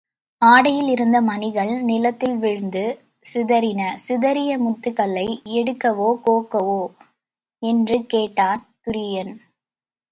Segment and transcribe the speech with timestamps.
[0.41, 2.83] ஆடையில் இருந்த மணிகள் நிலத்தில்விழுந்து
[3.25, 5.27] சிதறின சிதறிய முத்துக்களை
[5.53, 6.81] எடுக்கவோ கோக்கவோ
[7.63, 9.33] என்று கேட்டான் துரியன்.